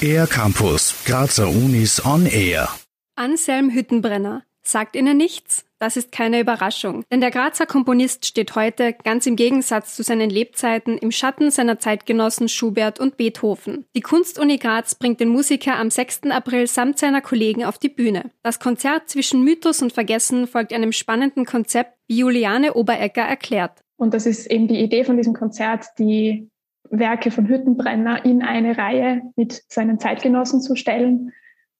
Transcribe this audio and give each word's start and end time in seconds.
Air 0.00 0.26
Campus, 0.26 0.94
Grazer 1.04 1.48
Unis 1.48 2.04
on 2.04 2.26
Air. 2.26 2.68
Anselm 3.16 3.70
Hüttenbrenner. 3.70 4.44
Sagt 4.62 4.96
Ihnen 4.96 5.16
nichts? 5.16 5.64
Das 5.78 5.96
ist 5.96 6.10
keine 6.10 6.40
Überraschung, 6.40 7.04
denn 7.12 7.20
der 7.20 7.30
Grazer 7.30 7.66
Komponist 7.66 8.24
steht 8.24 8.54
heute, 8.54 8.94
ganz 9.04 9.26
im 9.26 9.36
Gegensatz 9.36 9.94
zu 9.94 10.02
seinen 10.02 10.30
Lebzeiten, 10.30 10.96
im 10.96 11.12
Schatten 11.12 11.50
seiner 11.50 11.78
Zeitgenossen 11.78 12.48
Schubert 12.48 12.98
und 12.98 13.16
Beethoven. 13.16 13.84
Die 13.94 14.00
Kunstuni 14.00 14.56
Graz 14.56 14.94
bringt 14.94 15.20
den 15.20 15.28
Musiker 15.28 15.76
am 15.76 15.90
6. 15.90 16.22
April 16.30 16.66
samt 16.66 16.98
seiner 16.98 17.20
Kollegen 17.20 17.64
auf 17.64 17.78
die 17.78 17.90
Bühne. 17.90 18.30
Das 18.42 18.58
Konzert 18.58 19.10
zwischen 19.10 19.44
Mythos 19.44 19.82
und 19.82 19.92
Vergessen 19.92 20.46
folgt 20.46 20.72
einem 20.72 20.92
spannenden 20.92 21.44
Konzept, 21.44 21.92
wie 22.08 22.18
Juliane 22.18 22.74
Oberecker 22.74 23.22
erklärt. 23.22 23.80
Und 23.96 24.14
das 24.14 24.24
ist 24.26 24.46
eben 24.50 24.66
die 24.66 24.80
Idee 24.80 25.04
von 25.04 25.16
diesem 25.16 25.34
Konzert, 25.34 25.86
die 25.98 26.48
Werke 26.90 27.30
von 27.30 27.48
Hüttenbrenner 27.48 28.24
in 28.24 28.42
eine 28.42 28.76
Reihe 28.78 29.22
mit 29.36 29.62
seinen 29.68 29.98
Zeitgenossen 29.98 30.60
zu 30.60 30.76
stellen 30.76 31.32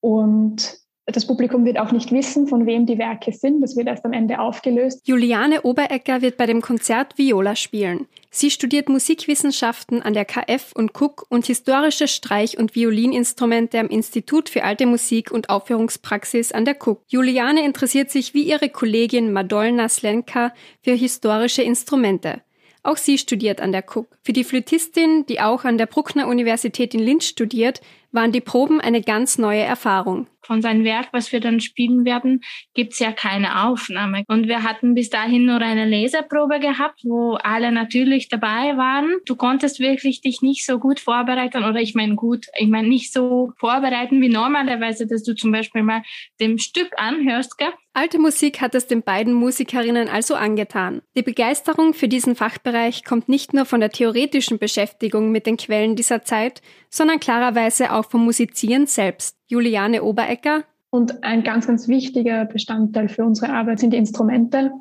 und 0.00 0.84
das 1.06 1.26
Publikum 1.26 1.66
wird 1.66 1.78
auch 1.78 1.92
nicht 1.92 2.12
wissen, 2.12 2.46
von 2.46 2.64
wem 2.64 2.86
die 2.86 2.96
Werke 2.96 3.30
sind. 3.32 3.60
Das 3.60 3.76
wird 3.76 3.88
erst 3.88 4.06
am 4.06 4.14
Ende 4.14 4.38
aufgelöst. 4.38 5.06
Juliane 5.06 5.60
Oberecker 5.62 6.22
wird 6.22 6.38
bei 6.38 6.46
dem 6.46 6.62
Konzert 6.62 7.18
Viola 7.18 7.56
spielen. 7.56 8.06
Sie 8.30 8.50
studiert 8.50 8.88
Musikwissenschaften 8.88 10.00
an 10.00 10.14
der 10.14 10.24
KF 10.24 10.72
und 10.74 10.98
Cook 10.98 11.26
und 11.28 11.44
historische 11.44 12.08
Streich- 12.08 12.58
und 12.58 12.74
Violininstrumente 12.74 13.78
am 13.78 13.88
Institut 13.88 14.48
für 14.48 14.64
alte 14.64 14.86
Musik 14.86 15.30
und 15.30 15.50
Aufführungspraxis 15.50 16.52
an 16.52 16.64
der 16.64 16.76
Cook. 16.82 17.02
Juliane 17.08 17.64
interessiert 17.64 18.10
sich 18.10 18.32
wie 18.32 18.44
ihre 18.44 18.70
Kollegin 18.70 19.30
Madolna 19.30 19.90
Slenka 19.90 20.54
für 20.82 20.94
historische 20.94 21.62
Instrumente. 21.62 22.40
Auch 22.84 22.98
sie 22.98 23.16
studiert 23.16 23.62
an 23.62 23.72
der 23.72 23.82
Cook. 23.82 24.08
Für 24.22 24.34
die 24.34 24.44
Flötistin, 24.44 25.24
die 25.24 25.40
auch 25.40 25.64
an 25.64 25.78
der 25.78 25.86
Bruckner 25.86 26.28
Universität 26.28 26.92
in 26.92 27.00
Linz 27.00 27.26
studiert, 27.26 27.80
waren 28.12 28.30
die 28.30 28.42
Proben 28.42 28.78
eine 28.78 29.00
ganz 29.00 29.38
neue 29.38 29.62
Erfahrung. 29.62 30.26
Von 30.42 30.60
seinem 30.60 30.84
Werk, 30.84 31.08
was 31.12 31.32
wir 31.32 31.40
dann 31.40 31.60
spielen 31.60 32.04
werden, 32.04 32.42
gibt's 32.74 32.98
ja 32.98 33.10
keine 33.10 33.64
Aufnahme. 33.66 34.24
Und 34.28 34.48
wir 34.48 34.62
hatten 34.62 34.94
bis 34.94 35.08
dahin 35.08 35.46
nur 35.46 35.62
eine 35.62 35.86
Leserprobe 35.86 36.60
gehabt, 36.60 37.00
wo 37.04 37.36
alle 37.42 37.72
natürlich 37.72 38.28
dabei 38.28 38.76
waren. 38.76 39.16
Du 39.24 39.34
konntest 39.34 39.80
wirklich 39.80 40.20
dich 40.20 40.42
nicht 40.42 40.66
so 40.66 40.78
gut 40.78 41.00
vorbereiten 41.00 41.64
oder 41.64 41.80
ich 41.80 41.94
meine 41.94 42.16
gut, 42.16 42.46
ich 42.58 42.68
meine 42.68 42.88
nicht 42.88 43.14
so 43.14 43.52
vorbereiten 43.58 44.20
wie 44.20 44.28
normalerweise, 44.28 45.06
dass 45.06 45.22
du 45.22 45.34
zum 45.34 45.50
Beispiel 45.50 45.82
mal 45.82 46.02
dem 46.38 46.58
Stück 46.58 46.90
anhörst. 46.98 47.56
Gell? 47.56 47.72
Alte 47.96 48.18
Musik 48.18 48.60
hat 48.60 48.74
es 48.74 48.88
den 48.88 49.04
beiden 49.04 49.32
Musikerinnen 49.32 50.08
also 50.08 50.34
angetan. 50.34 51.00
Die 51.16 51.22
Begeisterung 51.22 51.94
für 51.94 52.08
diesen 52.08 52.34
Fachbereich 52.34 53.04
kommt 53.04 53.28
nicht 53.28 53.54
nur 53.54 53.66
von 53.66 53.78
der 53.78 53.90
theoretischen 53.90 54.58
Beschäftigung 54.58 55.30
mit 55.30 55.46
den 55.46 55.56
Quellen 55.56 55.94
dieser 55.94 56.24
Zeit, 56.24 56.60
sondern 56.90 57.20
klarerweise 57.20 57.92
auch 57.92 58.06
vom 58.06 58.24
Musizieren 58.24 58.88
selbst. 58.88 59.36
Juliane 59.46 60.02
Oberecker. 60.02 60.64
Und 60.90 61.22
ein 61.22 61.44
ganz, 61.44 61.68
ganz 61.68 61.86
wichtiger 61.86 62.46
Bestandteil 62.46 63.08
für 63.08 63.24
unsere 63.24 63.52
Arbeit 63.52 63.78
sind 63.78 63.92
die 63.92 63.98
Instrumente, 63.98 64.72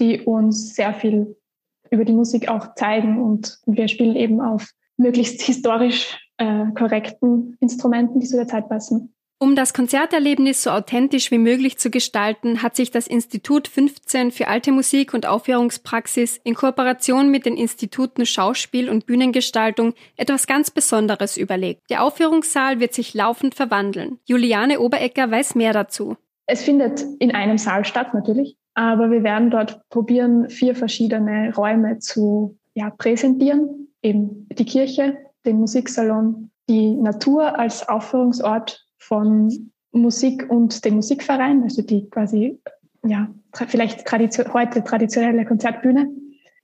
die 0.00 0.22
uns 0.22 0.74
sehr 0.74 0.94
viel 0.94 1.36
über 1.90 2.06
die 2.06 2.14
Musik 2.14 2.48
auch 2.48 2.74
zeigen. 2.74 3.22
Und 3.22 3.58
wir 3.66 3.88
spielen 3.88 4.16
eben 4.16 4.40
auf 4.40 4.70
möglichst 4.96 5.42
historisch 5.42 6.18
äh, 6.38 6.66
korrekten 6.74 7.58
Instrumenten, 7.60 8.18
die 8.18 8.26
zu 8.26 8.36
der 8.36 8.48
Zeit 8.48 8.70
passen. 8.70 9.14
Um 9.38 9.54
das 9.54 9.74
Konzerterlebnis 9.74 10.62
so 10.62 10.70
authentisch 10.70 11.30
wie 11.30 11.36
möglich 11.36 11.76
zu 11.76 11.90
gestalten, 11.90 12.62
hat 12.62 12.74
sich 12.74 12.90
das 12.90 13.06
Institut 13.06 13.68
15 13.68 14.30
für 14.30 14.48
alte 14.48 14.72
Musik 14.72 15.12
und 15.12 15.26
Aufführungspraxis 15.26 16.40
in 16.42 16.54
Kooperation 16.54 17.30
mit 17.30 17.44
den 17.44 17.58
Instituten 17.58 18.24
Schauspiel 18.24 18.88
und 18.88 19.04
Bühnengestaltung 19.04 19.92
etwas 20.16 20.46
ganz 20.46 20.70
Besonderes 20.70 21.36
überlegt. 21.36 21.82
Der 21.90 22.02
Aufführungssaal 22.02 22.80
wird 22.80 22.94
sich 22.94 23.12
laufend 23.12 23.54
verwandeln. 23.54 24.18
Juliane 24.24 24.80
Oberecker 24.80 25.30
weiß 25.30 25.54
mehr 25.54 25.74
dazu. 25.74 26.16
Es 26.46 26.62
findet 26.62 27.04
in 27.18 27.34
einem 27.34 27.58
Saal 27.58 27.84
statt, 27.84 28.14
natürlich, 28.14 28.56
aber 28.72 29.10
wir 29.10 29.22
werden 29.22 29.50
dort 29.50 29.86
probieren, 29.90 30.48
vier 30.48 30.74
verschiedene 30.74 31.52
Räume 31.54 31.98
zu 31.98 32.56
ja, 32.72 32.88
präsentieren. 32.88 33.88
Eben 34.00 34.48
die 34.50 34.64
Kirche, 34.64 35.18
den 35.44 35.58
Musiksalon, 35.58 36.50
die 36.70 36.94
Natur 36.94 37.58
als 37.58 37.86
Aufführungsort 37.86 38.85
von 38.98 39.72
Musik 39.92 40.46
und 40.48 40.84
dem 40.84 40.94
Musikverein, 40.94 41.62
also 41.62 41.82
die 41.82 42.08
quasi, 42.10 42.60
ja, 43.04 43.28
vielleicht 43.68 44.06
tradition 44.06 44.52
heute 44.52 44.84
traditionelle 44.84 45.44
Konzertbühne. 45.44 46.08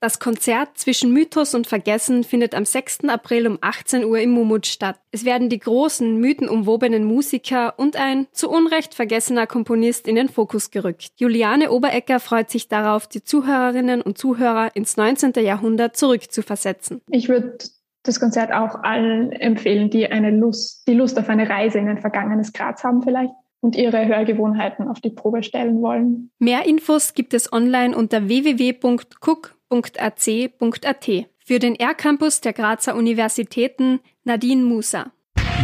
Das 0.02 0.18
Konzert 0.18 0.78
zwischen 0.78 1.12
Mythos 1.12 1.54
und 1.54 1.68
Vergessen 1.68 2.24
findet 2.24 2.56
am 2.56 2.64
6. 2.64 3.04
April 3.04 3.46
um 3.46 3.58
18 3.60 4.04
Uhr 4.04 4.18
im 4.18 4.30
Mumut 4.30 4.66
statt. 4.66 4.98
Es 5.12 5.24
werden 5.24 5.48
die 5.48 5.60
großen, 5.60 6.16
mythenumwobenen 6.16 7.04
Musiker 7.04 7.78
und 7.78 7.94
ein 7.94 8.26
zu 8.32 8.50
Unrecht 8.50 8.94
vergessener 8.94 9.46
Komponist 9.46 10.08
in 10.08 10.16
den 10.16 10.28
Fokus 10.28 10.72
gerückt. 10.72 11.12
Juliane 11.18 11.70
Oberecker 11.70 12.18
freut 12.18 12.50
sich 12.50 12.66
darauf, 12.66 13.06
die 13.06 13.22
Zuhörerinnen 13.22 14.02
und 14.02 14.18
Zuhörer 14.18 14.74
ins 14.74 14.96
19. 14.96 15.34
Jahrhundert 15.36 15.96
zurückzuversetzen. 15.96 17.00
Ich 17.08 17.28
würde 17.28 17.58
das 18.02 18.20
Konzert 18.20 18.52
auch 18.52 18.82
allen 18.82 19.32
empfehlen, 19.32 19.90
die 19.90 20.06
eine 20.06 20.30
Lust, 20.30 20.86
die 20.88 20.94
Lust 20.94 21.18
auf 21.18 21.28
eine 21.28 21.48
Reise 21.48 21.78
in 21.78 21.88
ein 21.88 22.00
vergangenes 22.00 22.52
Graz 22.52 22.84
haben 22.84 23.02
vielleicht 23.02 23.32
und 23.60 23.76
ihre 23.76 24.06
Hörgewohnheiten 24.06 24.88
auf 24.88 25.00
die 25.00 25.10
Probe 25.10 25.42
stellen 25.42 25.80
wollen. 25.80 26.30
Mehr 26.38 26.66
Infos 26.66 27.14
gibt 27.14 27.32
es 27.32 27.52
online 27.52 27.96
unter 27.96 28.28
www.cook.ac.at. 28.28 31.10
Für 31.44 31.58
den 31.58 31.74
R-Campus 31.74 32.40
der 32.40 32.52
Grazer 32.52 32.94
Universitäten 32.96 33.98
Nadine 34.24 34.62
Musa. 34.62 35.10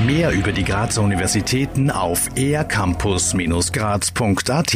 Mehr 0.07 0.33
über 0.33 0.53
die 0.53 0.65
Grazer 0.65 1.03
Universitäten 1.03 1.91
auf 1.91 2.29
ercampus-graz.at 2.37 4.75